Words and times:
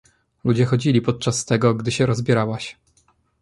Ludzie 0.43 0.65
chodzili 0.65 1.01
podczas 1.01 1.45
tego, 1.45 1.73
gdy 1.73 1.91
się 1.91 2.05
rozbierałaś. 2.05 2.77